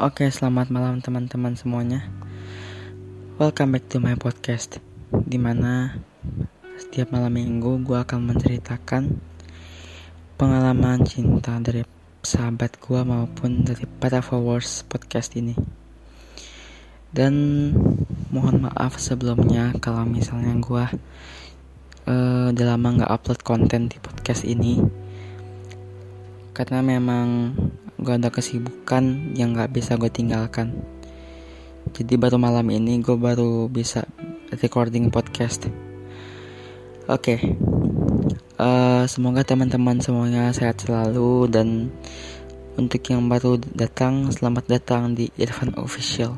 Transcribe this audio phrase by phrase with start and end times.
[0.00, 2.08] Oke, selamat malam teman-teman semuanya.
[3.36, 4.80] Welcome back to my podcast.
[5.12, 5.92] Di mana
[6.80, 9.20] setiap malam minggu gue akan menceritakan
[10.40, 11.84] pengalaman cinta dari
[12.24, 15.52] sahabat gue maupun dari para followers podcast ini.
[17.12, 17.68] Dan
[18.32, 20.84] mohon maaf sebelumnya kalau misalnya gue
[22.08, 24.80] uh, udah lama nggak upload konten di podcast ini
[26.50, 27.54] karena memang
[28.00, 30.72] gue ada kesibukan yang gak bisa gue tinggalkan.
[31.94, 34.04] Jadi baru malam ini gue baru bisa
[34.58, 35.70] recording podcast.
[37.08, 37.36] Oke.
[37.36, 37.38] Okay.
[38.58, 41.90] uh, eh, semoga teman-teman semuanya sehat selalu dan
[42.78, 46.36] untuk yang baru datang selamat datang di Irfan Official.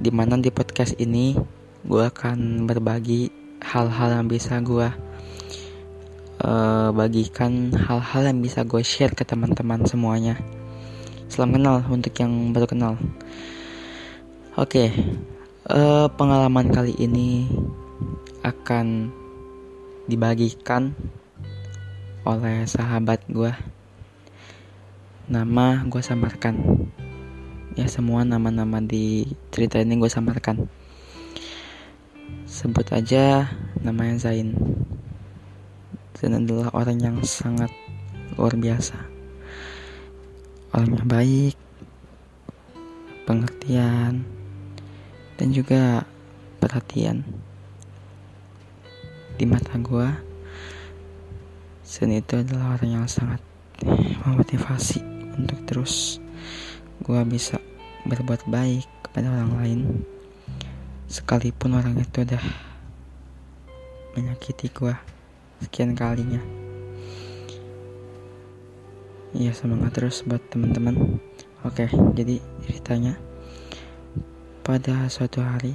[0.00, 1.36] Di mana di podcast ini
[1.84, 5.09] gue akan berbagi hal-hal yang bisa gue
[6.44, 10.40] uh, bagikan hal-hal yang bisa gue share ke teman-teman semuanya.
[11.30, 12.94] Salam kenal untuk yang baru kenal.
[14.58, 14.88] Oke, okay,
[15.70, 17.46] uh, eh, pengalaman kali ini
[18.42, 19.14] akan
[20.10, 20.90] dibagikan
[22.26, 23.52] oleh sahabat gue.
[25.30, 26.58] Nama gue samarkan.
[27.78, 30.66] Ya semua nama-nama di cerita ini gue samarkan.
[32.50, 33.46] Sebut aja
[33.78, 34.58] namanya Zain
[36.18, 37.70] dan adalah orang yang sangat
[38.34, 38.98] luar biasa.
[40.74, 41.56] Orang yang baik,
[43.30, 44.26] pengertian,
[45.38, 46.02] dan juga
[46.58, 47.22] perhatian.
[49.38, 50.30] Di mata gue,
[51.90, 53.42] Sen itu adalah orang yang sangat
[54.22, 55.02] memotivasi
[55.34, 56.22] untuk terus
[57.02, 57.58] gue bisa
[58.06, 59.80] berbuat baik kepada orang lain
[61.10, 62.44] sekalipun orang itu udah
[64.14, 64.94] menyakiti gue
[65.60, 66.40] sekian kalinya.
[69.30, 71.20] Iya semangat terus buat teman-teman.
[71.62, 71.86] Oke
[72.18, 73.14] jadi ceritanya.
[74.60, 75.74] Pada suatu hari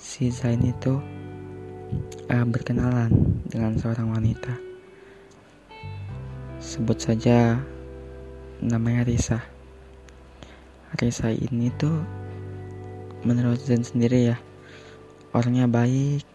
[0.00, 0.96] Si Zain itu
[2.30, 3.12] uh, Berkenalan
[3.48, 4.54] dengan seorang wanita.
[6.60, 7.60] Sebut saja
[8.60, 9.40] Namanya Risa.
[11.00, 12.02] Risa ini tuh
[13.24, 14.36] Menurut Zain sendiri ya
[15.30, 16.26] Orangnya baik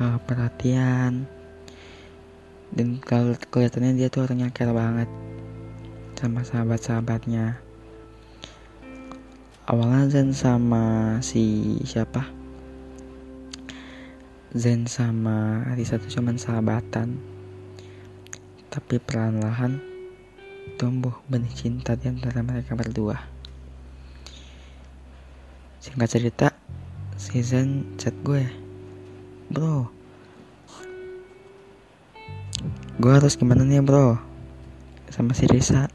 [0.00, 1.28] uh, perhatian.
[2.72, 5.10] Dan kalau kelihatannya dia tuh orangnya care banget
[6.16, 7.60] sama sahabat-sahabatnya.
[9.70, 12.26] Awalnya Zen sama si siapa?
[14.50, 17.20] Zen sama Risa tuh cuman sahabatan.
[18.70, 19.78] Tapi perlahan-lahan
[20.78, 23.18] tumbuh benih cinta di antara mereka berdua.
[25.82, 26.48] Singkat cerita
[27.18, 28.69] Zen chat gue
[29.50, 29.90] bro.
[33.02, 34.14] Gue harus gimana nih bro?
[35.10, 35.90] Sama si Risa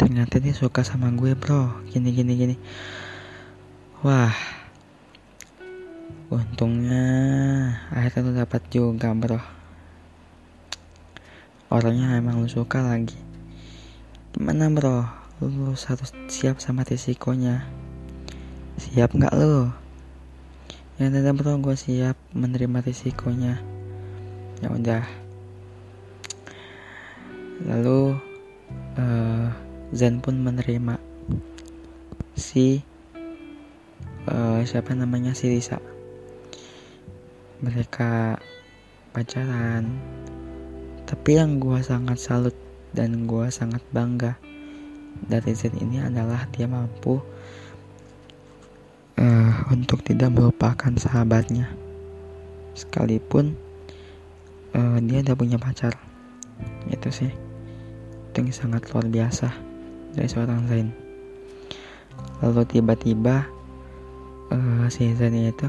[0.00, 1.76] ternyata dia suka sama gue bro.
[1.92, 2.56] Gini gini gini.
[4.00, 4.32] Wah.
[6.32, 7.04] Untungnya
[7.92, 9.36] akhirnya lu dapat juga bro.
[11.68, 13.20] Orangnya emang lu suka lagi.
[14.32, 15.04] Gimana bro?
[15.44, 17.68] Lu harus siap sama risikonya.
[18.80, 19.85] Siap nggak lu
[20.96, 23.60] ya udah bro gue siap menerima risikonya.
[24.64, 25.04] Ya udah.
[27.68, 28.16] Lalu
[28.96, 29.48] uh,
[29.92, 30.96] Zen pun menerima.
[32.32, 32.80] Si
[34.24, 35.36] uh, siapa namanya?
[35.36, 35.76] Si Lisa.
[37.60, 38.40] Mereka
[39.12, 39.92] pacaran.
[41.04, 42.56] Tapi yang gue sangat salut
[42.96, 44.40] dan gue sangat bangga
[45.28, 47.20] dari Zen ini adalah dia mampu
[49.70, 51.74] untuk tidak melupakan sahabatnya.
[52.76, 53.58] Sekalipun
[54.76, 55.96] uh, dia udah punya pacar.
[56.92, 57.32] Itu sih.
[58.30, 59.48] Itu yang sangat luar biasa
[60.14, 60.88] dari seorang Zain.
[62.44, 63.48] Lalu tiba-tiba
[64.52, 65.68] uh, si Zain itu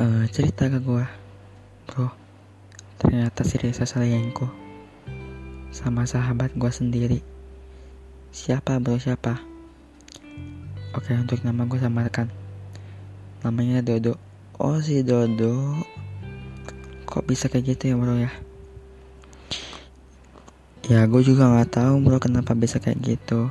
[0.00, 1.04] uh, cerita ke gue
[1.88, 2.08] bro
[3.00, 4.50] ternyata si Reza selingkuh
[5.72, 7.20] sama sahabat gue sendiri.
[8.28, 9.47] Siapa bro siapa
[10.98, 12.26] Oke untuk nama gue samarkan
[13.46, 14.18] Namanya Dodo.
[14.58, 15.78] Oh si Dodo.
[17.06, 18.34] Kok bisa kayak gitu ya bro ya?
[20.90, 23.46] Ya gue juga gak tahu bro kenapa bisa kayak gitu.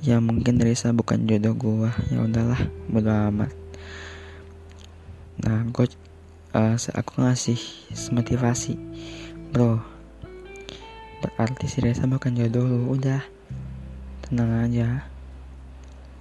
[0.00, 3.52] Ya mungkin Risa bukan jodoh gue Ya udahlah bodo amat.
[5.44, 5.92] Nah gue
[6.56, 7.60] uh, Aku ngasih
[8.16, 8.80] motivasi
[9.52, 9.76] Bro
[11.20, 12.96] Berarti si Risa bukan jodoh lu.
[12.96, 13.20] Udah
[14.24, 15.11] Tenang aja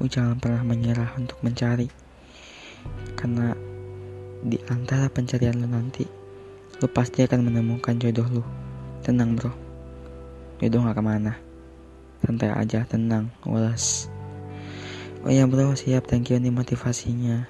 [0.01, 1.85] Lu jangan pernah menyerah untuk mencari.
[3.13, 3.53] Karena
[4.41, 6.01] di antara pencarian lu nanti
[6.81, 8.43] Lu pasti akan menemukan jodoh lu.
[9.05, 9.53] Tenang bro.
[10.57, 11.37] Jodoh gak ke mana.
[12.25, 14.09] Santai aja tenang walas
[15.21, 16.09] oh ya bro siap.
[16.09, 17.45] Thank you nih motivasinya.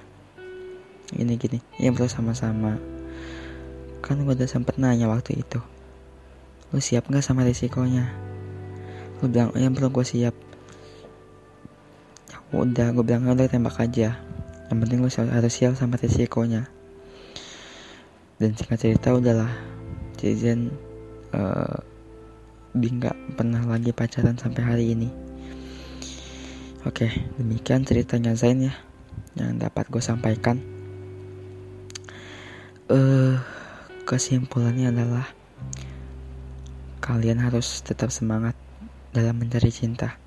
[1.12, 1.58] Gini gini.
[1.80, 2.76] Ya bro sama-sama.
[4.04, 5.60] Kan gue udah sempet nanya waktu itu.
[6.72, 8.12] Lu siap gak sama risikonya?
[9.20, 10.36] Lu bilang oh ya bro gue siap
[12.52, 14.20] udah gue bilang udah tembak aja.
[14.68, 16.68] Yang penting lu harus siap sama risikonya.
[18.36, 19.52] Dan singkat cerita udahlah.
[20.20, 20.70] Jason
[21.34, 21.80] uh,
[22.72, 25.08] nggak pernah lagi pacaran sampai hari ini.
[26.82, 27.08] Oke
[27.38, 28.74] demikian ceritanya Zain ya
[29.34, 30.60] yang dapat gue sampaikan.
[32.92, 33.40] Uh,
[34.04, 35.24] kesimpulannya adalah
[37.00, 38.52] kalian harus tetap semangat
[39.10, 40.20] dalam mencari cinta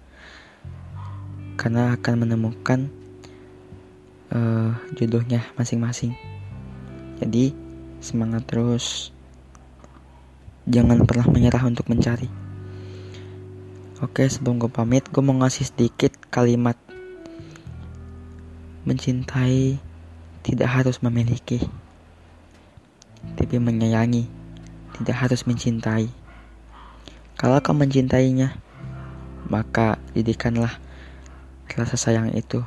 [1.55, 2.91] karena akan menemukan
[4.31, 6.15] uh, jodohnya masing-masing
[7.19, 7.55] jadi
[8.03, 9.15] semangat terus
[10.65, 12.27] jangan pernah menyerah untuk mencari.
[14.03, 16.75] Oke, sebelum gue pamit, gue mau ngasih sedikit kalimat.
[18.85, 19.79] Mencintai
[20.45, 21.57] tidak harus memiliki,
[23.33, 24.29] tapi menyayangi
[25.01, 26.05] tidak harus mencintai.
[27.33, 28.53] Kalau kau mencintainya,
[29.49, 30.77] maka didikanlah
[31.73, 32.61] rasa sayang itu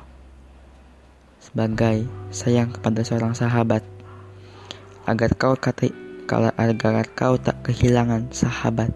[1.39, 2.05] sebagai
[2.35, 3.87] sayang kepada seorang sahabat
[5.09, 5.89] agar kau kata
[6.29, 8.93] kalau agar kau tak kehilangan sahabat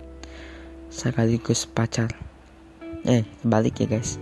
[0.92, 2.12] sekaligus pacar.
[3.08, 4.20] Eh, balik ya guys.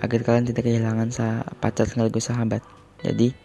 [0.00, 2.64] Agar kalian tidak kehilangan sah pacar sekaligus sahabat.
[3.04, 3.36] Jadi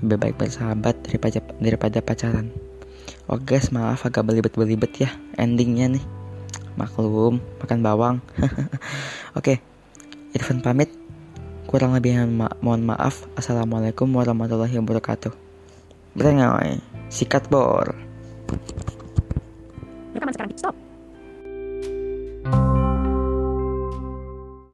[0.00, 2.48] lebih baik bersahabat daripada daripada pacaran.
[3.28, 6.04] Oke guys, maaf agak belibet-belibet ya endingnya nih.
[6.80, 8.16] Maklum, makan bawang.
[9.38, 9.60] Oke,
[10.30, 10.88] Irfan pamit.
[11.68, 13.26] Kurang lebih ma mohon maaf.
[13.36, 15.34] Assalamualaikum warahmatullahi wabarakatuh.
[16.16, 16.80] Berengoy.
[17.12, 17.99] Sikat bor.